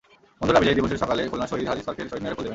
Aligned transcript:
বন্ধুরা 0.39 0.61
বিজয় 0.61 0.77
দিবসের 0.77 1.01
সকালে 1.03 1.21
খুলনা 1.31 1.49
শহীদ 1.51 1.67
হাদিস 1.69 1.83
পার্কের 1.87 2.09
শহীদ 2.09 2.21
মিনারে 2.21 2.35
ফুল 2.37 2.43
দেবেন। 2.45 2.49